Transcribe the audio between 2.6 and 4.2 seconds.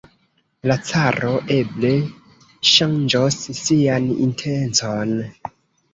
ŝanĝos sian